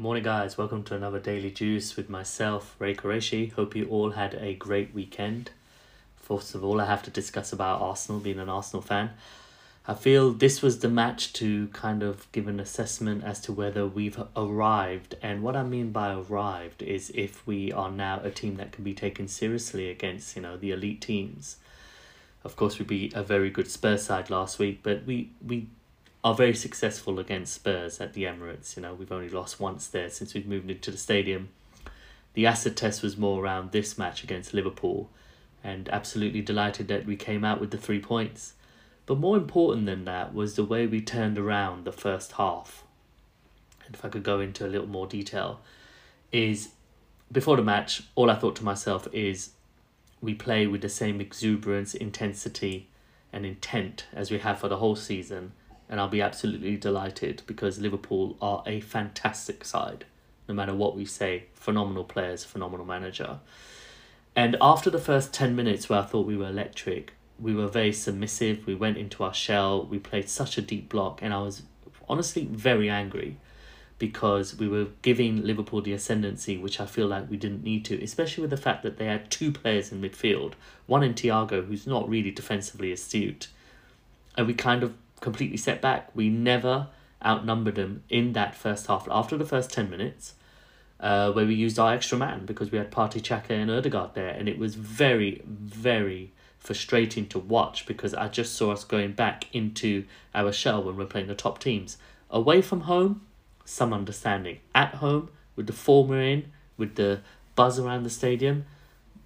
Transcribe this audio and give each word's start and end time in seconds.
Morning, 0.00 0.22
guys. 0.22 0.56
Welcome 0.56 0.82
to 0.84 0.94
another 0.94 1.18
Daily 1.18 1.50
Juice 1.50 1.94
with 1.94 2.08
myself, 2.08 2.74
Ray 2.78 2.94
Qureshi. 2.94 3.52
Hope 3.52 3.76
you 3.76 3.86
all 3.88 4.12
had 4.12 4.32
a 4.32 4.54
great 4.54 4.94
weekend. 4.94 5.50
First 6.16 6.54
of 6.54 6.64
all, 6.64 6.80
I 6.80 6.86
have 6.86 7.02
to 7.02 7.10
discuss 7.10 7.52
about 7.52 7.82
Arsenal, 7.82 8.18
being 8.18 8.38
an 8.38 8.48
Arsenal 8.48 8.80
fan. 8.80 9.10
I 9.86 9.92
feel 9.92 10.32
this 10.32 10.62
was 10.62 10.78
the 10.78 10.88
match 10.88 11.34
to 11.34 11.66
kind 11.74 12.02
of 12.02 12.32
give 12.32 12.48
an 12.48 12.60
assessment 12.60 13.24
as 13.24 13.42
to 13.42 13.52
whether 13.52 13.86
we've 13.86 14.18
arrived. 14.34 15.16
And 15.20 15.42
what 15.42 15.54
I 15.54 15.64
mean 15.64 15.92
by 15.92 16.14
arrived 16.14 16.80
is 16.80 17.12
if 17.14 17.46
we 17.46 17.70
are 17.70 17.90
now 17.90 18.22
a 18.24 18.30
team 18.30 18.56
that 18.56 18.72
can 18.72 18.84
be 18.84 18.94
taken 18.94 19.28
seriously 19.28 19.90
against, 19.90 20.34
you 20.34 20.40
know, 20.40 20.56
the 20.56 20.70
elite 20.70 21.02
teams. 21.02 21.58
Of 22.42 22.56
course, 22.56 22.78
we 22.78 22.86
beat 22.86 23.12
a 23.12 23.22
very 23.22 23.50
good 23.50 23.70
Spurs 23.70 24.04
side 24.04 24.30
last 24.30 24.58
week, 24.58 24.80
but 24.82 25.04
we, 25.04 25.32
we 25.46 25.66
are 26.22 26.34
very 26.34 26.54
successful 26.54 27.18
against 27.18 27.54
Spurs 27.54 28.00
at 28.00 28.12
the 28.12 28.24
Emirates. 28.24 28.76
You 28.76 28.82
know, 28.82 28.94
we've 28.94 29.12
only 29.12 29.30
lost 29.30 29.58
once 29.58 29.86
there 29.86 30.10
since 30.10 30.34
we've 30.34 30.46
moved 30.46 30.70
into 30.70 30.90
the 30.90 30.98
stadium. 30.98 31.48
The 32.34 32.46
acid 32.46 32.76
test 32.76 33.02
was 33.02 33.16
more 33.16 33.42
around 33.42 33.72
this 33.72 33.96
match 33.96 34.22
against 34.22 34.54
Liverpool, 34.54 35.10
and 35.64 35.88
absolutely 35.88 36.42
delighted 36.42 36.88
that 36.88 37.06
we 37.06 37.16
came 37.16 37.44
out 37.44 37.60
with 37.60 37.70
the 37.70 37.78
three 37.78 38.00
points. 38.00 38.54
But 39.06 39.18
more 39.18 39.36
important 39.36 39.86
than 39.86 40.04
that 40.04 40.34
was 40.34 40.54
the 40.54 40.64
way 40.64 40.86
we 40.86 41.00
turned 41.00 41.38
around 41.38 41.84
the 41.84 41.92
first 41.92 42.32
half. 42.32 42.84
And 43.84 43.94
if 43.94 44.04
I 44.04 44.08
could 44.08 44.22
go 44.22 44.40
into 44.40 44.64
a 44.64 44.68
little 44.68 44.86
more 44.86 45.06
detail, 45.06 45.60
is 46.30 46.68
before 47.32 47.56
the 47.56 47.62
match, 47.62 48.02
all 48.14 48.30
I 48.30 48.36
thought 48.36 48.56
to 48.56 48.64
myself 48.64 49.08
is 49.12 49.50
we 50.20 50.34
play 50.34 50.66
with 50.66 50.82
the 50.82 50.88
same 50.88 51.20
exuberance, 51.20 51.94
intensity, 51.94 52.88
and 53.32 53.46
intent 53.46 54.06
as 54.12 54.30
we 54.30 54.38
have 54.38 54.60
for 54.60 54.68
the 54.68 54.76
whole 54.76 54.96
season 54.96 55.52
and 55.90 56.00
I'll 56.00 56.08
be 56.08 56.22
absolutely 56.22 56.76
delighted 56.76 57.42
because 57.46 57.80
Liverpool 57.80 58.36
are 58.40 58.62
a 58.64 58.80
fantastic 58.80 59.64
side, 59.64 60.04
no 60.48 60.54
matter 60.54 60.72
what 60.72 60.96
we 60.96 61.04
say. 61.04 61.46
Phenomenal 61.52 62.04
players, 62.04 62.44
phenomenal 62.44 62.86
manager. 62.86 63.40
And 64.36 64.56
after 64.60 64.88
the 64.88 65.00
first 65.00 65.34
10 65.34 65.56
minutes 65.56 65.88
where 65.88 65.98
I 65.98 66.04
thought 66.04 66.26
we 66.26 66.36
were 66.36 66.48
electric, 66.48 67.14
we 67.40 67.54
were 67.54 67.66
very 67.66 67.92
submissive, 67.92 68.66
we 68.66 68.74
went 68.76 68.98
into 68.98 69.24
our 69.24 69.34
shell, 69.34 69.84
we 69.84 69.98
played 69.98 70.28
such 70.28 70.56
a 70.56 70.62
deep 70.62 70.88
block, 70.88 71.20
and 71.22 71.34
I 71.34 71.42
was 71.42 71.62
honestly 72.08 72.44
very 72.44 72.88
angry 72.88 73.36
because 73.98 74.56
we 74.56 74.68
were 74.68 74.86
giving 75.02 75.42
Liverpool 75.42 75.82
the 75.82 75.92
ascendancy, 75.92 76.56
which 76.56 76.80
I 76.80 76.86
feel 76.86 77.08
like 77.08 77.28
we 77.28 77.36
didn't 77.36 77.64
need 77.64 77.84
to, 77.86 78.02
especially 78.02 78.42
with 78.42 78.50
the 78.50 78.56
fact 78.56 78.84
that 78.84 78.96
they 78.96 79.06
had 79.06 79.30
two 79.30 79.50
players 79.50 79.90
in 79.90 80.00
midfield, 80.00 80.52
one 80.86 81.02
in 81.02 81.14
Thiago, 81.14 81.66
who's 81.66 81.86
not 81.86 82.08
really 82.08 82.30
defensively 82.30 82.92
astute, 82.92 83.48
and 84.38 84.46
we 84.46 84.54
kind 84.54 84.84
of 84.84 84.94
completely 85.20 85.56
set 85.56 85.80
back. 85.80 86.10
We 86.14 86.28
never 86.28 86.88
outnumbered 87.24 87.74
them 87.74 88.02
in 88.08 88.32
that 88.32 88.54
first 88.54 88.86
half. 88.86 89.06
After 89.10 89.36
the 89.36 89.44
first 89.44 89.70
10 89.70 89.90
minutes, 89.90 90.34
uh, 90.98 91.32
where 91.32 91.46
we 91.46 91.54
used 91.54 91.78
our 91.78 91.92
extra 91.94 92.18
man 92.18 92.44
because 92.44 92.70
we 92.70 92.78
had 92.78 92.90
Partey 92.90 93.20
Xhaka 93.20 93.50
and 93.50 93.70
Odegaard 93.70 94.14
there, 94.14 94.30
and 94.30 94.48
it 94.48 94.58
was 94.58 94.74
very, 94.74 95.42
very 95.46 96.32
frustrating 96.58 97.26
to 97.26 97.38
watch 97.38 97.86
because 97.86 98.12
I 98.14 98.28
just 98.28 98.54
saw 98.54 98.72
us 98.72 98.84
going 98.84 99.12
back 99.12 99.46
into 99.54 100.04
our 100.34 100.52
shell 100.52 100.82
when 100.82 100.96
we're 100.96 101.06
playing 101.06 101.28
the 101.28 101.34
top 101.34 101.58
teams. 101.58 101.96
Away 102.30 102.60
from 102.60 102.82
home, 102.82 103.22
some 103.64 103.92
understanding. 103.92 104.58
At 104.74 104.96
home, 104.96 105.30
with 105.56 105.66
the 105.66 105.72
form 105.72 106.08
we're 106.08 106.22
in, 106.22 106.52
with 106.76 106.96
the 106.96 107.20
buzz 107.54 107.78
around 107.78 108.04
the 108.04 108.10
stadium, 108.10 108.66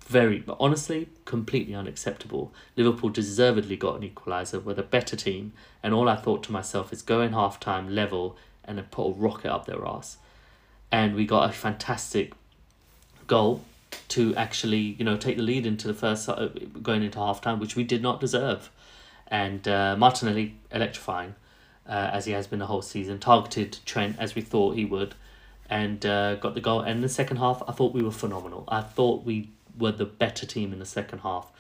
very 0.07 0.39
but 0.39 0.57
honestly 0.61 1.09
completely 1.25 1.75
unacceptable. 1.75 2.53
Liverpool 2.77 3.11
deservedly 3.11 3.77
got 3.77 4.01
an 4.01 4.09
equaliser 4.09 4.63
with 4.63 4.79
a 4.79 4.83
better 4.83 5.17
team, 5.17 5.53
and 5.83 5.95
all 5.95 6.09
I 6.09 6.17
thought 6.17 6.43
to 6.45 6.53
myself 6.53 6.93
is 6.93 7.03
go 7.03 7.21
in 7.21 7.33
half 7.33 7.59
time 7.59 7.95
level 7.95 8.37
and 8.65 8.79
then 8.79 8.87
put 8.91 9.09
a 9.09 9.13
rocket 9.13 9.51
up 9.53 9.67
their 9.67 9.87
ass. 9.87 10.19
And 10.93 11.15
we 11.15 11.27
got 11.27 11.49
a 11.49 11.53
fantastic 11.53 12.33
goal 13.27 13.63
to 14.09 14.35
actually, 14.37 14.97
you 14.99 15.05
know, 15.05 15.17
take 15.17 15.37
the 15.37 15.43
lead 15.43 15.67
into 15.67 15.87
the 15.87 15.95
first 15.95 16.29
uh, 16.29 16.49
going 16.83 17.03
into 17.03 17.19
half 17.19 17.41
time, 17.41 17.59
which 17.59 17.77
we 17.77 17.85
did 17.85 18.03
not 18.03 18.21
deserve. 18.21 18.71
And 19.29 19.67
uh, 19.67 19.97
Martinelli 19.97 20.55
electrifying, 20.71 21.35
uh, 21.89 22.11
as 22.13 22.27
he 22.27 22.33
has 22.33 22.47
been 22.47 22.59
the 22.59 22.67
whole 22.67 22.83
season, 22.83 23.19
targeted 23.19 23.79
Trent 23.85 24.17
as 24.19 24.35
we 24.35 24.43
thought 24.43 24.77
he 24.77 24.85
would, 24.85 25.15
and 25.69 26.05
uh, 26.05 26.37
got 26.37 26.55
the 26.55 26.61
goal. 26.61 26.81
And 26.81 26.97
in 26.97 27.01
the 27.01 27.09
second 27.09 27.39
half, 27.39 27.63
I 27.67 27.73
thought 27.73 27.95
we 27.95 28.03
were 28.03 28.13
phenomenal. 28.13 28.65
I 28.69 28.83
thought 28.83 29.25
we 29.25 29.51
were 29.79 29.93
the 29.93 30.05
better 30.05 30.47
team 30.47 30.73
in 30.73 30.79
the 30.79 30.87
second 30.87 31.21
half. 31.21 31.51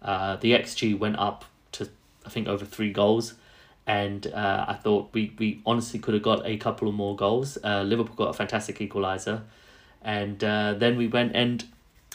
Uh, 0.00 0.36
the 0.36 0.52
XG 0.52 0.98
went 0.98 1.18
up 1.18 1.44
to 1.72 1.88
I 2.24 2.28
think 2.28 2.48
over 2.48 2.64
three 2.64 2.92
goals, 2.92 3.34
and 3.86 4.26
uh, 4.26 4.64
I 4.68 4.74
thought 4.74 5.10
we, 5.12 5.34
we 5.38 5.60
honestly 5.66 5.98
could 5.98 6.14
have 6.14 6.22
got 6.22 6.46
a 6.46 6.56
couple 6.56 6.88
of 6.88 6.94
more 6.94 7.16
goals. 7.16 7.58
Uh, 7.62 7.82
Liverpool 7.82 8.14
got 8.14 8.30
a 8.30 8.32
fantastic 8.32 8.78
equaliser, 8.78 9.42
and 10.02 10.42
uh, 10.42 10.74
then 10.74 10.96
we 10.96 11.06
went 11.06 11.34
and 11.34 11.64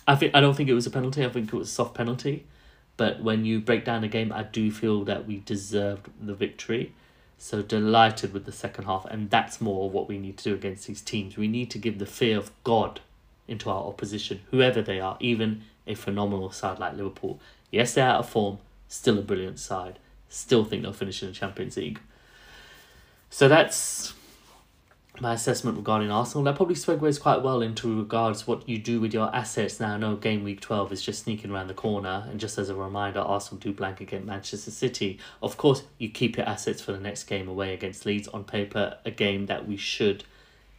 I 0.08 0.16
think 0.16 0.34
I 0.34 0.40
don't 0.40 0.56
think 0.56 0.70
it 0.70 0.74
was 0.74 0.88
a 0.88 0.92
penalty. 0.92 1.26
I 1.26 1.30
think 1.30 1.52
it 1.52 1.58
was 1.58 1.70
a 1.70 1.72
soft 1.72 1.94
penalty, 1.94 2.46
but 2.96 3.22
when 3.22 3.44
you 3.46 3.60
break 3.60 3.84
down 3.84 4.02
the 4.02 4.08
game, 4.08 4.32
I 4.32 4.44
do 4.44 4.72
feel 4.72 5.04
that 5.06 5.28
we 5.28 5.38
deserved 5.46 6.10
the 6.22 6.34
victory. 6.34 6.94
So 7.40 7.62
delighted 7.62 8.34
with 8.34 8.46
the 8.46 8.52
second 8.52 8.86
half, 8.86 9.06
and 9.06 9.30
that's 9.30 9.62
more 9.62 9.92
what 9.92 10.08
we 10.08 10.18
need 10.18 10.38
to 10.40 10.44
do 10.46 10.54
against 10.56 10.88
these 10.88 11.02
teams. 11.02 11.38
We 11.38 11.48
need 11.48 11.70
to 11.72 11.78
give 11.78 12.00
the 12.00 12.08
fear 12.08 12.36
of 12.36 12.52
God 12.64 13.02
into 13.48 13.70
our 13.70 13.84
opposition, 13.86 14.42
whoever 14.52 14.82
they 14.82 15.00
are, 15.00 15.18
even 15.20 15.64
a 15.86 15.96
phenomenal 15.96 16.52
side 16.52 16.80
like 16.80 16.96
Liverpool. 16.96 17.40
Yes, 17.72 17.94
they're 17.94 18.08
out 18.08 18.20
of 18.20 18.30
form, 18.30 18.60
still 18.88 19.18
a 19.18 19.22
brilliant 19.22 19.60
side. 19.60 20.00
Still 20.30 20.66
think 20.66 20.84
they'll 20.84 20.94
finish 20.94 21.22
in 21.22 21.30
the 21.30 21.36
Champions 21.36 21.78
League. 21.78 22.00
So 23.30 23.48
that's 23.48 24.14
my 25.20 25.34
assessment 25.34 25.78
regarding 25.78 26.12
Arsenal. 26.12 26.44
That 26.44 26.56
probably 26.56 26.76
segues 26.76 27.20
quite 27.20 27.42
well 27.42 27.62
into 27.62 27.98
regards 27.98 28.46
what 28.46 28.68
you 28.68 28.78
do 28.78 29.00
with 29.00 29.14
your 29.14 29.34
assets 29.36 29.80
now. 29.80 29.96
I 29.96 29.98
know 29.98 30.16
game 30.16 30.44
week 30.44 30.62
12 30.62 30.92
is 30.92 31.02
just 31.02 31.24
sneaking 31.24 31.52
around 31.52 31.68
the 31.68 31.74
corner, 31.74 32.28
and 32.30 32.40
just 32.40 32.58
as 32.58 32.70
a 32.70 32.76
reminder, 32.76 33.20
Arsenal 33.20 33.60
do 33.60 33.74
blank 33.74 34.02
against 34.02 34.28
Manchester 34.28 34.72
City. 34.72 35.20
Of 35.42 35.58
course, 35.58 35.84
you 35.98 36.10
keep 36.10 36.38
your 36.38 36.48
assets 36.48 36.82
for 36.82 36.92
the 36.92 37.00
next 37.00 37.24
game 37.24 37.48
away 37.48 37.74
against 37.74 38.06
Leeds 38.06 38.28
on 38.28 38.44
paper, 38.44 38.98
a 39.06 39.12
game 39.12 39.48
that 39.48 39.68
we 39.68 39.78
should 39.78 40.24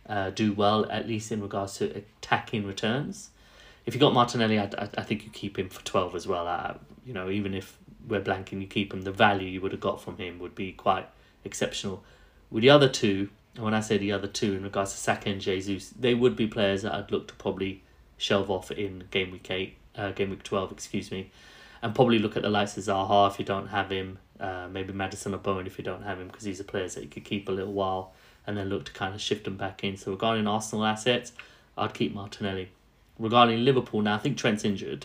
uh, 0.09 0.31
do 0.31 0.53
well, 0.53 0.91
at 0.91 1.07
least 1.07 1.31
in 1.31 1.43
regards 1.43 1.77
to 1.79 1.97
attacking 1.97 2.67
returns. 2.67 3.31
If 3.85 3.95
you 3.95 4.01
got 4.01 4.13
Martinelli, 4.13 4.59
I, 4.59 4.71
I, 4.97 5.03
think 5.03 5.25
you 5.25 5.31
keep 5.31 5.59
him 5.59 5.69
for 5.69 5.85
12 5.85 6.15
as 6.15 6.27
well. 6.27 6.47
Uh, 6.47 6.75
you 7.05 7.13
know, 7.13 7.31
even 7.31 7.55
if 7.55 7.79
we're 8.07 8.21
blanking, 8.21 8.61
you 8.61 8.67
keep 8.67 8.93
him, 8.93 9.03
the 9.03 9.13
value 9.13 9.49
you 9.49 9.61
would 9.61 9.73
have 9.73 9.81
got 9.81 10.01
from 10.01 10.17
him 10.17 10.39
would 10.39 10.55
be 10.55 10.73
quite 10.73 11.07
exceptional. 11.45 12.03
With 12.51 12.63
the 12.63 12.71
other 12.71 12.89
two, 12.89 13.29
and 13.55 13.65
when 13.65 13.75
I 13.75 13.81
say 13.81 13.99
the 13.99 14.13
other 14.13 14.29
two 14.29 14.55
in 14.55 14.63
regards 14.63 14.93
to 14.93 14.99
Saka 14.99 15.31
and 15.31 15.41
Jesus, 15.41 15.91
they 15.91 16.15
would 16.15 16.37
be 16.37 16.47
players 16.47 16.83
that 16.83 16.95
I'd 16.95 17.11
look 17.11 17.29
to 17.29 17.35
probably 17.35 17.83
shelve 18.17 18.51
off 18.51 18.71
in 18.71 19.05
game 19.11 19.31
week 19.31 19.51
8, 19.51 19.77
uh, 19.97 20.13
game 20.13 20.31
week 20.31 20.43
12, 20.43 20.73
excuse 20.73 21.11
me, 21.11 21.31
and 21.83 21.95
probably 21.95 22.19
look 22.19 22.37
at 22.37 22.43
the 22.43 22.51
likes 22.51 22.77
of 22.77 22.85
Zaha 22.85 23.31
if 23.31 23.39
you 23.39 23.45
don't 23.45 23.69
have 23.69 23.91
him, 23.91 24.19
uh, 24.41 24.69
maybe 24.71 24.93
Maddison 24.93 25.35
or 25.35 25.39
Bowen 25.39 25.67
if 25.67 25.77
you 25.79 25.85
don't 25.85 26.03
have 26.03 26.19
him, 26.19 26.29
because 26.29 26.45
these 26.45 26.61
are 26.61 26.65
players 26.65 26.95
that 26.95 27.05
you 27.05 27.11
could 27.11 27.25
keep 27.25 27.49
a 27.49 27.53
little 27.53 27.73
while 27.73 28.13
and 28.49 28.57
then 28.57 28.71
look 28.71 28.87
to 28.87 28.93
kind 28.93 29.15
of 29.15 29.21
shift 29.21 29.45
them 29.45 29.59
back 29.59 29.85
in. 29.85 29.99
So 29.99 30.11
regarding 30.11 30.49
Arsenal 30.49 30.87
assets, 30.87 31.33
I'd 31.77 31.93
keep 31.93 32.15
Martinelli. 32.15 32.71
Regarding 33.19 33.63
Liverpool 33.63 34.01
now, 34.01 34.15
I 34.15 34.19
think 34.19 34.39
Trent's 34.39 34.65
injured. 34.65 35.05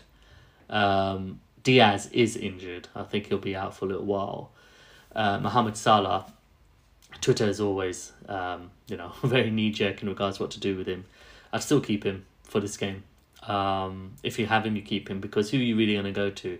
Um, 0.69 1.41
Diaz 1.61 2.09
is 2.13 2.37
injured. 2.37 2.87
I 2.95 3.03
think 3.03 3.27
he'll 3.27 3.37
be 3.37 3.53
out 3.53 3.75
for 3.75 3.83
a 3.83 3.89
little 3.89 4.05
while. 4.05 4.51
Uh, 5.13 5.39
Mohamed 5.39 5.75
Salah, 5.75 6.31
Twitter 7.19 7.45
is 7.45 7.59
always, 7.59 8.13
um, 8.29 8.71
you 8.87 8.95
know, 8.95 9.11
very 9.23 9.51
knee 9.51 9.71
jerk 9.71 10.01
in 10.01 10.07
regards 10.07 10.37
to 10.37 10.43
what 10.43 10.51
to 10.51 10.59
do 10.61 10.77
with 10.77 10.87
him. 10.87 11.03
I'd 11.51 11.63
still 11.63 11.81
keep 11.81 12.05
him 12.05 12.25
for 12.43 12.61
this 12.61 12.77
game. 12.77 13.03
Um, 13.45 14.13
if 14.23 14.39
you 14.39 14.45
have 14.45 14.65
him, 14.65 14.77
you 14.77 14.81
keep 14.81 15.09
him 15.09 15.19
because 15.19 15.51
who 15.51 15.57
are 15.57 15.61
you 15.61 15.75
really 15.75 15.93
going 15.93 16.05
to 16.05 16.13
go 16.13 16.29
to? 16.29 16.59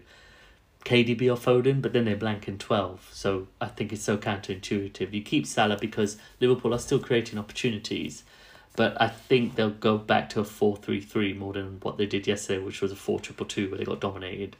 KDB 0.85 1.21
or 1.23 1.37
Foden, 1.37 1.81
but 1.81 1.93
then 1.93 2.05
they 2.05 2.13
blank 2.13 2.47
in 2.47 2.57
12. 2.57 3.09
So 3.11 3.47
I 3.61 3.67
think 3.67 3.93
it's 3.93 4.03
so 4.03 4.17
counterintuitive. 4.17 5.13
You 5.13 5.21
keep 5.21 5.45
Salah 5.45 5.77
because 5.79 6.17
Liverpool 6.39 6.73
are 6.73 6.79
still 6.79 6.99
creating 6.99 7.39
opportunities, 7.39 8.23
but 8.75 8.99
I 9.01 9.07
think 9.07 9.55
they'll 9.55 9.69
go 9.69 9.97
back 9.97 10.29
to 10.31 10.41
a 10.41 10.43
4 10.43 10.77
3 10.77 10.99
3 10.99 11.33
more 11.33 11.53
than 11.53 11.79
what 11.81 11.97
they 11.97 12.05
did 12.05 12.27
yesterday, 12.27 12.63
which 12.63 12.81
was 12.81 12.91
a 12.91 12.97
4 12.97 13.19
2 13.19 13.33
2 13.33 13.69
where 13.69 13.77
they 13.77 13.85
got 13.85 14.01
dominated 14.01 14.55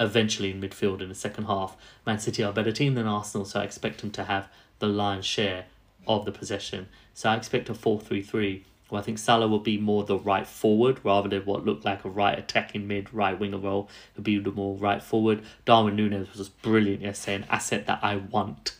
eventually 0.00 0.50
in 0.50 0.60
midfield 0.60 1.00
in 1.00 1.08
the 1.08 1.14
second 1.14 1.44
half. 1.44 1.76
Man 2.06 2.18
City 2.18 2.42
are 2.42 2.50
a 2.50 2.54
better 2.54 2.72
team 2.72 2.94
than 2.94 3.06
Arsenal, 3.06 3.44
so 3.44 3.60
I 3.60 3.64
expect 3.64 4.00
them 4.00 4.10
to 4.12 4.24
have 4.24 4.48
the 4.78 4.86
lion's 4.86 5.26
share 5.26 5.66
of 6.06 6.24
the 6.24 6.32
possession. 6.32 6.88
So 7.14 7.28
I 7.28 7.36
expect 7.36 7.68
a 7.68 7.74
4 7.74 8.00
3 8.00 8.22
3 8.22 8.64
well, 8.90 9.00
I 9.00 9.04
think 9.04 9.18
Salah 9.18 9.48
will 9.48 9.58
be 9.58 9.76
more 9.78 10.04
the 10.04 10.18
right 10.18 10.46
forward 10.46 11.00
rather 11.04 11.28
than 11.28 11.42
what 11.42 11.64
looked 11.64 11.84
like 11.84 12.04
a 12.04 12.08
right 12.08 12.38
attacking 12.38 12.86
mid, 12.86 13.12
right 13.12 13.38
winger 13.38 13.58
role. 13.58 13.88
He'll 14.14 14.22
be 14.22 14.38
the 14.38 14.50
more 14.50 14.76
right 14.76 15.02
forward. 15.02 15.42
Darwin 15.66 15.96
Nunez 15.96 16.34
was 16.36 16.48
brilliant 16.48 17.02
yesterday, 17.02 17.36
an 17.36 17.46
asset 17.50 17.86
that 17.86 18.00
I 18.02 18.16
want. 18.16 18.76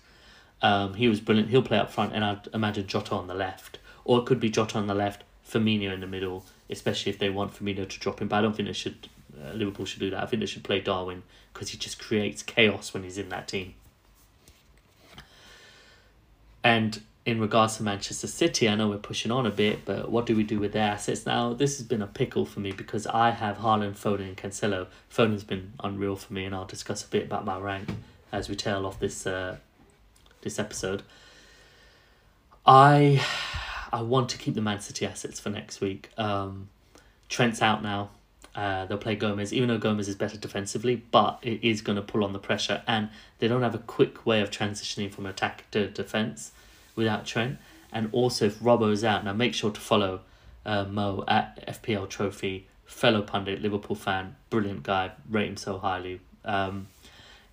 Um, 0.63 0.95
he 0.95 1.09
was 1.09 1.21
brilliant. 1.21 1.51
He'll 1.51 1.63
play 1.63 1.79
up 1.79 1.91
front, 1.91 2.15
and 2.15 2.25
I'd 2.25 2.49
imagine 2.55 2.87
Jota 2.87 3.15
on 3.15 3.27
the 3.27 3.35
left. 3.35 3.79
Or 4.05 4.21
it 4.21 4.27
could 4.27 4.41
be 4.41 4.49
Jota 4.49 4.79
on 4.79 4.87
the 4.87 4.95
left, 4.95 5.25
Firmino 5.47 5.93
in 5.93 6.01
the 6.01 6.07
middle, 6.07 6.47
especially 6.71 7.11
if 7.11 7.19
they 7.19 7.29
want 7.29 7.53
Firmino 7.53 7.87
to 7.87 8.01
drop 8.01 8.23
in. 8.23 8.29
But 8.29 8.37
I 8.37 8.43
don't 8.43 8.57
think 8.57 8.69
they 8.69 8.73
should. 8.73 9.09
Uh, 9.39 9.53
Liverpool 9.53 9.85
should 9.85 10.01
do 10.01 10.11
that. 10.11 10.23
I 10.23 10.27
think 10.27 10.41
they 10.41 10.47
should 10.47 10.65
play 10.65 10.81
Darwin 10.81 11.23
because 11.53 11.69
he 11.69 11.79
just 11.79 11.99
creates 11.99 12.43
chaos 12.43 12.95
when 12.95 13.03
he's 13.03 13.19
in 13.19 13.29
that 13.29 13.47
team. 13.47 13.75
And 16.65 17.03
in 17.29 17.39
regards 17.43 17.77
to 17.77 17.83
Manchester 17.83 18.27
City, 18.27 18.71
I 18.71 18.75
know 18.75 18.89
we're 18.89 18.97
pushing 18.97 19.31
on 19.31 19.45
a 19.45 19.51
bit, 19.51 19.85
but 19.85 20.11
what 20.11 20.25
do 20.25 20.35
we 20.35 20.43
do 20.43 20.59
with 20.59 20.73
their 20.73 20.91
assets 20.91 21.27
now? 21.27 21.53
This 21.53 21.77
has 21.77 21.87
been 21.87 22.01
a 22.01 22.07
pickle 22.07 22.47
for 22.47 22.61
me 22.61 22.73
because 22.73 23.07
I 23.07 23.33
have 23.33 23.59
Haaland, 23.59 23.99
Foden, 23.99 24.29
and 24.29 24.35
Cancelo. 24.35 24.87
Foden's 25.15 25.45
been 25.45 25.75
unreal 25.85 26.17
for 26.17 26.33
me, 26.33 26.47
and 26.47 26.55
I'll 26.55 26.65
discuss 26.65 27.05
a 27.05 27.07
bit 27.07 27.25
about 27.25 27.45
my 27.45 27.59
rank 27.59 27.91
as 28.33 28.49
we 28.49 28.57
tail 28.57 28.87
off 28.87 28.99
this 28.99 29.27
uh, 29.27 29.59
this 30.41 30.59
episode. 30.59 31.03
I 32.65 33.23
I 33.93 34.01
want 34.01 34.31
to 34.31 34.39
keep 34.39 34.55
the 34.55 34.63
Man 34.63 34.81
City 34.81 35.05
assets 35.05 35.39
for 35.39 35.51
next 35.51 35.83
week. 35.83 36.09
Um, 36.17 36.71
Trent's 37.29 37.61
out 37.61 37.83
now. 37.83 38.09
Uh, 38.55 38.87
they'll 38.87 38.97
play 38.97 39.17
Gomez, 39.17 39.53
even 39.53 39.69
though 39.69 39.77
Gomez 39.77 40.09
is 40.09 40.15
better 40.15 40.39
defensively, 40.39 40.97
but 41.11 41.41
it 41.43 41.63
is 41.63 41.83
going 41.83 41.97
to 41.97 42.03
pull 42.03 42.25
on 42.25 42.33
the 42.33 42.39
pressure, 42.39 42.83
and 42.87 43.11
they 43.39 43.49
don't 43.49 43.61
have 43.61 43.75
a 43.75 43.85
quick 43.97 44.25
way 44.25 44.41
of 44.41 44.51
transitioning 44.51 45.13
from 45.13 45.27
attack 45.27 45.71
to 45.73 45.89
defense 45.89 46.53
without 46.99 47.25
Trent. 47.25 47.56
And 47.91 48.11
also, 48.12 48.47
if 48.47 48.59
Robbo's 48.59 49.03
out, 49.03 49.25
now 49.25 49.33
make 49.33 49.55
sure 49.55 49.71
to 49.71 49.81
follow 49.81 50.21
uh, 50.67 50.85
Mo 50.85 51.25
at 51.27 51.67
FPL 51.67 52.11
Trophy, 52.11 52.67
fellow 52.85 53.23
pundit, 53.23 53.62
Liverpool 53.62 53.97
fan, 53.97 54.37
brilliant 54.50 54.83
guy, 54.83 55.12
rate 55.31 55.49
him 55.49 55.56
so 55.56 55.79
highly. 55.79 56.21
Um, 56.45 56.89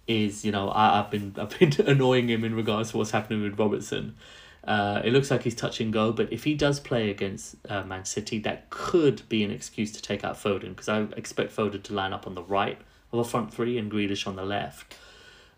is 0.08 0.46
you 0.46 0.52
know 0.52 0.72
I've 0.72 1.10
been 1.10 1.34
I've 1.40 1.58
been 1.58 1.74
annoying 1.88 2.30
him 2.30 2.44
in 2.44 2.56
regards 2.56 2.92
to 2.92 2.98
what's 2.98 3.12
happening 3.12 3.42
with 3.42 3.58
Robertson. 3.58 4.16
Uh, 4.64 5.00
it 5.06 5.14
looks 5.14 5.30
like 5.30 5.44
he's 5.44 5.54
touch 5.54 5.80
and 5.80 5.94
go, 5.94 6.12
but 6.12 6.34
if 6.34 6.44
he 6.44 6.56
does 6.56 6.80
play 6.80 7.12
against 7.12 7.56
uh, 7.70 7.84
Man 7.84 8.04
City, 8.04 8.40
that 8.40 8.68
could 8.72 9.22
be 9.30 9.44
an 9.44 9.52
excuse 9.52 9.92
to 9.92 10.02
take 10.02 10.24
out 10.24 10.36
Foden 10.36 10.70
because 10.70 10.90
I 10.90 11.02
expect 11.16 11.56
Foden 11.56 11.84
to 11.84 11.94
line 11.94 12.14
up 12.14 12.26
on 12.26 12.34
the 12.34 12.42
right 12.42 12.80
of 13.14 13.20
a 13.20 13.24
front 13.24 13.54
three 13.54 13.78
and 13.78 13.92
Grealish 13.92 14.26
on 14.26 14.36
the 14.36 14.44
left. 14.44 14.96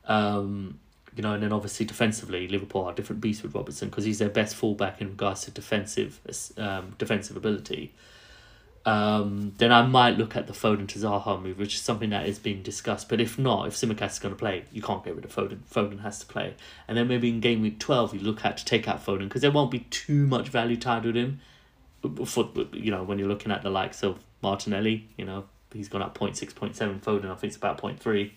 Um, 0.06 0.80
you 1.18 1.24
know, 1.24 1.34
and 1.34 1.44
then 1.44 1.52
obviously 1.52 1.86
defensively, 1.86 2.48
Liverpool 2.48 2.86
are 2.86 2.94
different 2.94 3.22
beast 3.22 3.44
with 3.44 3.54
Robertson 3.54 3.90
because 3.90 4.06
he's 4.06 4.20
their 4.20 4.30
best 4.30 4.56
fullback 4.56 5.02
in 5.02 5.10
regards 5.10 5.42
to 5.42 5.52
defensive 5.52 6.22
um, 6.58 6.96
defensive 6.98 7.36
ability 7.36 7.92
um, 8.88 9.52
then 9.58 9.74
I 9.74 9.86
might 9.86 10.18
look 10.18 10.38
at 10.38 10.48
the 10.48 10.54
Foden 10.54 10.88
to 10.88 11.00
Zaha 11.00 11.42
move, 11.42 11.60
which 11.60 11.76
is 11.76 11.82
something 11.82 12.10
that 12.12 12.26
is 12.26 12.40
being 12.40 12.64
discussed. 12.64 13.10
But 13.10 13.20
if 13.20 13.38
not, 13.38 13.68
if 13.68 13.74
Tsimikas 13.74 14.12
is 14.12 14.20
going 14.20 14.34
to 14.34 14.40
play, 14.40 14.64
you 14.72 14.82
can't 14.82 15.04
get 15.04 15.14
rid 15.14 15.26
of 15.26 15.36
Foden. 15.36 15.60
Foden 15.70 16.04
has 16.04 16.20
to 16.20 16.26
play. 16.26 16.56
And 16.88 16.98
then 16.98 17.10
maybe 17.10 17.28
in 17.28 17.42
game 17.42 17.62
week 17.62 17.80
12, 17.80 18.14
you 18.14 18.22
look 18.22 18.46
at 18.46 18.56
to 18.58 18.66
take 18.66 18.88
out 18.88 19.06
Foden 19.06 19.26
because 19.26 19.42
there 19.42 19.52
won't 19.52 19.72
be 19.72 19.80
too 19.90 20.26
much 20.26 20.48
value 20.48 20.78
tied 20.78 21.04
with 21.04 21.18
him. 21.18 21.42
For, 22.26 22.50
you 22.72 22.90
know, 22.90 23.04
when 23.04 23.20
you're 23.20 23.28
looking 23.28 23.52
at 23.52 23.62
the 23.62 23.70
likes 23.70 24.04
of 24.04 24.24
Martinelli, 24.42 25.10
you 25.18 25.26
know, 25.26 25.44
he's 25.74 25.90
gone 25.90 26.02
up 26.02 26.18
0.6, 26.18 26.54
0.7. 26.54 27.02
Foden, 27.02 27.30
I 27.30 27.36
think 27.36 27.52
it's 27.52 27.58
about 27.58 27.82
0.3. 27.82 28.32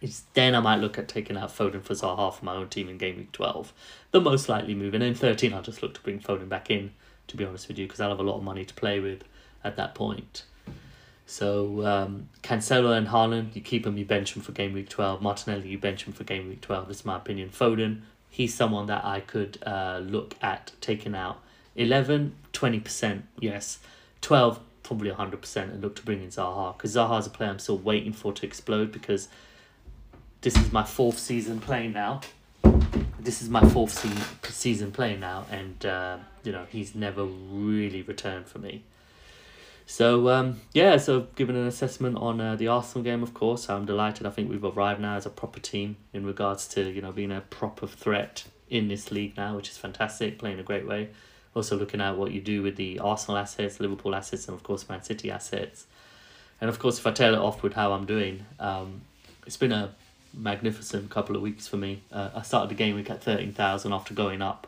It's 0.00 0.24
then 0.34 0.54
I 0.54 0.60
might 0.60 0.76
look 0.76 0.98
at 0.98 1.08
taking 1.08 1.36
out 1.36 1.50
Foden 1.50 1.82
for 1.82 1.94
Zaha 1.94 2.32
for 2.34 2.44
my 2.44 2.54
own 2.54 2.68
team 2.68 2.88
in 2.88 2.98
game 2.98 3.16
week 3.16 3.32
12. 3.32 3.72
The 4.10 4.20
most 4.20 4.48
likely 4.48 4.74
move. 4.74 4.94
And 4.94 5.02
in 5.02 5.14
13, 5.14 5.52
I'll 5.52 5.62
just 5.62 5.82
look 5.82 5.94
to 5.94 6.00
bring 6.00 6.20
Foden 6.20 6.48
back 6.48 6.70
in, 6.70 6.92
to 7.28 7.36
be 7.36 7.44
honest 7.44 7.68
with 7.68 7.78
you, 7.78 7.86
because 7.86 8.00
I'll 8.00 8.10
have 8.10 8.18
a 8.20 8.24
lot 8.24 8.36
of 8.36 8.42
money 8.42 8.64
to 8.64 8.74
play 8.74 9.00
with 9.00 9.24
at 9.64 9.76
that 9.76 9.94
point. 9.94 10.44
So 11.26 11.84
um, 11.84 12.28
Cancelo 12.42 12.96
and 12.96 13.08
Haaland, 13.08 13.56
you 13.56 13.60
keep 13.60 13.82
them, 13.82 13.98
you 13.98 14.04
bench 14.04 14.34
them 14.34 14.42
for 14.42 14.52
game 14.52 14.72
week 14.72 14.88
12. 14.88 15.20
Martinelli, 15.20 15.68
you 15.68 15.78
bench 15.78 16.04
him 16.04 16.12
for 16.12 16.24
game 16.24 16.48
week 16.48 16.60
12. 16.60 16.86
That's 16.86 17.04
my 17.04 17.16
opinion. 17.16 17.50
Foden, 17.50 18.02
he's 18.30 18.54
someone 18.54 18.86
that 18.86 19.04
I 19.04 19.20
could 19.20 19.58
uh, 19.66 20.00
look 20.02 20.36
at 20.40 20.72
taking 20.80 21.14
out. 21.14 21.42
11, 21.74 22.34
20%, 22.52 23.22
yes. 23.40 23.80
12, 24.20 24.60
probably 24.84 25.10
100%, 25.10 25.56
and 25.62 25.82
look 25.82 25.96
to 25.96 26.02
bring 26.02 26.22
in 26.22 26.28
Zaha. 26.28 26.76
Because 26.76 26.94
Zaha's 26.94 27.26
a 27.26 27.30
player 27.30 27.50
I'm 27.50 27.58
still 27.58 27.78
waiting 27.78 28.12
for 28.12 28.32
to 28.32 28.46
explode 28.46 28.92
because 28.92 29.28
this 30.46 30.56
is 30.58 30.70
my 30.72 30.84
fourth 30.84 31.18
season 31.18 31.58
playing 31.58 31.92
now. 31.92 32.20
This 33.18 33.42
is 33.42 33.48
my 33.48 33.68
fourth 33.68 33.90
se- 33.90 34.48
season 34.48 34.92
playing 34.92 35.18
now, 35.18 35.44
and 35.50 35.84
uh, 35.84 36.18
you 36.44 36.52
know 36.52 36.66
he's 36.70 36.94
never 36.94 37.24
really 37.24 38.02
returned 38.02 38.46
for 38.46 38.60
me. 38.60 38.84
So 39.86 40.28
um, 40.28 40.60
yeah, 40.72 40.98
so 40.98 41.26
given 41.34 41.56
an 41.56 41.66
assessment 41.66 42.16
on 42.18 42.40
uh, 42.40 42.54
the 42.54 42.68
Arsenal 42.68 43.02
game, 43.02 43.24
of 43.24 43.34
course, 43.34 43.68
I'm 43.68 43.86
delighted. 43.86 44.24
I 44.24 44.30
think 44.30 44.48
we've 44.48 44.62
arrived 44.62 45.00
now 45.00 45.16
as 45.16 45.26
a 45.26 45.30
proper 45.30 45.58
team 45.58 45.96
in 46.12 46.24
regards 46.24 46.68
to 46.68 46.90
you 46.92 47.02
know 47.02 47.10
being 47.10 47.32
a 47.32 47.40
proper 47.40 47.88
threat 47.88 48.44
in 48.70 48.86
this 48.86 49.10
league 49.10 49.36
now, 49.36 49.56
which 49.56 49.68
is 49.68 49.76
fantastic, 49.76 50.38
playing 50.38 50.60
a 50.60 50.62
great 50.62 50.86
way. 50.86 51.08
Also 51.56 51.76
looking 51.76 52.00
at 52.00 52.16
what 52.16 52.30
you 52.30 52.40
do 52.40 52.62
with 52.62 52.76
the 52.76 53.00
Arsenal 53.00 53.36
assets, 53.36 53.80
Liverpool 53.80 54.14
assets, 54.14 54.46
and 54.46 54.56
of 54.56 54.62
course 54.62 54.88
Man 54.88 55.02
City 55.02 55.28
assets. 55.28 55.86
And 56.60 56.70
of 56.70 56.78
course, 56.78 57.00
if 57.00 57.06
I 57.08 57.10
tail 57.10 57.34
it 57.34 57.40
off 57.40 57.64
with 57.64 57.72
how 57.72 57.94
I'm 57.94 58.06
doing, 58.06 58.46
um, 58.60 59.00
it's 59.44 59.56
been 59.56 59.72
a 59.72 59.90
magnificent 60.34 61.10
couple 61.10 61.36
of 61.36 61.42
weeks 61.42 61.66
for 61.66 61.76
me. 61.76 62.02
Uh, 62.12 62.30
I 62.34 62.42
started 62.42 62.70
the 62.70 62.74
game 62.74 62.94
week 62.94 63.10
at 63.10 63.22
thirteen 63.22 63.52
thousand 63.52 63.92
after 63.92 64.14
going 64.14 64.42
up 64.42 64.66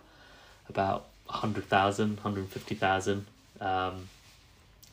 about 0.68 1.06
100,000, 1.28 2.16
150,000. 2.16 3.26
Um, 3.60 4.08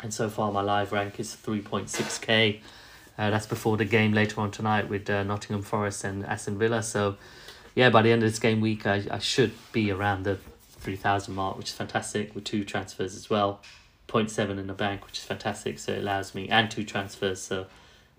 and 0.02 0.14
so 0.14 0.30
far 0.30 0.52
my 0.52 0.62
live 0.62 0.92
rank 0.92 1.20
is 1.20 1.36
3.6k. 1.36 2.60
Uh, 3.18 3.30
that's 3.30 3.46
before 3.46 3.78
the 3.78 3.86
game 3.86 4.12
later 4.14 4.42
on 4.42 4.52
tonight 4.52 4.90
with 4.90 5.10
uh, 5.10 5.24
Nottingham 5.24 5.64
Forest 5.64 6.04
and 6.04 6.26
Aston 6.26 6.58
Villa. 6.58 6.84
So, 6.84 7.16
yeah, 7.74 7.90
by 7.90 8.02
the 8.02 8.12
end 8.12 8.24
of 8.24 8.30
this 8.30 8.40
game 8.40 8.60
week, 8.60 8.86
I, 8.86 9.04
I 9.10 9.20
should 9.20 9.54
be 9.72 9.92
around 9.92 10.24
the 10.24 10.38
3,000 10.80 11.34
mark, 11.34 11.58
which 11.58 11.70
is 11.70 11.74
fantastic, 11.74 12.36
with 12.36 12.44
two 12.44 12.66
transfers 12.66 13.16
as 13.16 13.30
well. 13.30 13.62
0.7 14.10 14.60
in 14.60 14.68
the 14.68 14.74
bank, 14.74 15.06
which 15.06 15.20
is 15.20 15.24
fantastic. 15.24 15.80
So, 15.80 15.94
it 15.94 16.00
allows 16.00 16.36
me, 16.36 16.50
and 16.50 16.70
two 16.70 16.84
transfers. 16.84 17.42
So, 17.42 17.68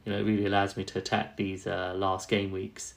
you 0.06 0.12
know, 0.12 0.18
it 0.18 0.22
really 0.22 0.46
allows 0.46 0.76
me 0.76 0.84
to 0.84 0.98
attack 0.98 1.36
these 1.36 1.66
uh, 1.66 1.92
last 1.96 2.28
game 2.28 2.52
weeks. 2.52 2.94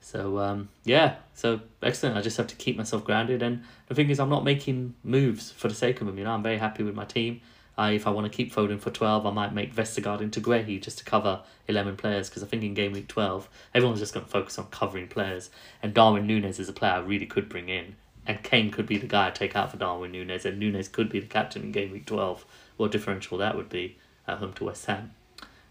So, 0.00 0.38
um, 0.38 0.68
yeah, 0.84 1.16
so 1.34 1.60
excellent. 1.82 2.16
I 2.16 2.20
just 2.20 2.36
have 2.36 2.46
to 2.46 2.54
keep 2.54 2.76
myself 2.76 3.02
grounded. 3.02 3.42
And 3.42 3.64
the 3.88 3.96
thing 3.96 4.08
is, 4.08 4.20
I'm 4.20 4.28
not 4.28 4.44
making 4.44 4.94
moves 5.02 5.50
for 5.50 5.66
the 5.66 5.74
sake 5.74 6.00
of 6.00 6.06
them. 6.06 6.16
You 6.16 6.24
know, 6.24 6.30
I'm 6.30 6.44
very 6.44 6.58
happy 6.58 6.84
with 6.84 6.94
my 6.94 7.04
team. 7.04 7.40
I, 7.76 7.90
if 7.90 8.06
I 8.06 8.10
want 8.10 8.30
to 8.30 8.34
keep 8.34 8.54
Foden 8.54 8.80
for 8.80 8.90
12, 8.90 9.26
I 9.26 9.30
might 9.32 9.52
make 9.52 9.74
Vestergaard 9.74 10.20
into 10.20 10.40
Guehi 10.40 10.80
just 10.80 10.98
to 10.98 11.04
cover 11.04 11.40
11 11.66 11.96
players 11.96 12.30
because 12.30 12.44
I 12.44 12.46
think 12.46 12.62
in 12.62 12.74
game 12.74 12.92
week 12.92 13.08
12, 13.08 13.48
everyone's 13.74 13.98
just 13.98 14.14
going 14.14 14.24
to 14.24 14.30
focus 14.30 14.58
on 14.58 14.66
covering 14.66 15.08
players. 15.08 15.50
And 15.82 15.92
Darwin 15.92 16.26
Nunez 16.26 16.60
is 16.60 16.68
a 16.68 16.72
player 16.72 16.92
I 16.92 16.98
really 17.00 17.26
could 17.26 17.48
bring 17.48 17.68
in. 17.68 17.96
And 18.24 18.42
Kane 18.44 18.70
could 18.70 18.86
be 18.86 18.98
the 18.98 19.06
guy 19.06 19.26
I 19.26 19.30
take 19.30 19.56
out 19.56 19.72
for 19.72 19.76
Darwin 19.76 20.12
Nunez, 20.12 20.44
and 20.44 20.58
Nunez 20.58 20.88
could 20.88 21.08
be 21.08 21.20
the 21.20 21.26
captain 21.26 21.62
in 21.62 21.72
game 21.72 21.92
week 21.92 22.06
12. 22.06 22.44
What 22.76 22.92
differential 22.92 23.38
that 23.38 23.56
would 23.56 23.68
be 23.68 23.98
at 24.26 24.38
home 24.38 24.52
to 24.54 24.64
West 24.64 24.86
Ham. 24.86 25.12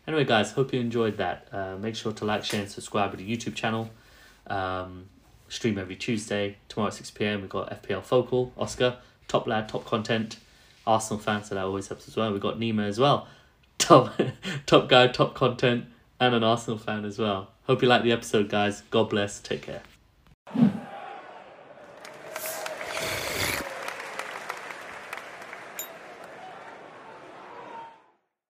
Anyway, 0.07 0.24
guys, 0.24 0.52
hope 0.52 0.74
you 0.74 0.80
enjoyed 0.80 1.18
that. 1.18 1.48
Uh, 1.52 1.75
make 1.78 1.96
sure 1.96 2.12
to 2.12 2.25
like, 2.25 2.44
share, 2.44 2.62
and 2.62 2.70
subscribe 2.70 3.12
to 3.12 3.18
the 3.18 3.38
YouTube 3.38 3.56
channel. 3.56 3.89
Um, 4.48 5.06
stream 5.50 5.77
every 5.77 5.96
Tuesday. 5.96 6.58
Tomorrow 6.70 6.89
at 6.89 6.94
6 6.94 7.12
pm, 7.12 7.41
we've 7.41 7.50
got 7.50 7.84
FPL 7.84 8.03
Focal, 8.03 8.53
Oscar, 8.58 8.98
top 9.27 9.48
lad, 9.48 9.70
top 9.70 9.86
content. 9.86 10.38
Arsenal 10.88 11.20
fans, 11.20 11.50
so 11.50 11.56
that 11.56 11.63
always 11.63 11.88
helps 11.88 12.08
as 12.08 12.15
well. 12.15 12.32
We've 12.32 12.41
got 12.41 12.60
Nima 12.60 12.88
as 12.88 13.00
well. 13.00 13.27
Top, 13.77 14.20
top 14.65 14.88
guy, 14.88 15.08
top 15.08 15.36
content, 15.36 15.86
and 16.20 16.34
an 16.34 16.44
Arsenal 16.44 16.77
fan 16.77 17.03
as 17.03 17.20
well. 17.20 17.50
Hope 17.68 17.82
you 17.82 17.89
like 17.89 18.03
the 18.03 18.13
episode, 18.13 18.48
guys. 18.48 18.84
God 18.89 19.10
bless. 19.10 19.41
Take 19.41 19.63
care. 19.63 19.82